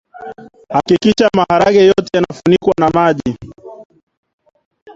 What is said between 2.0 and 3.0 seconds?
yanafunikwa na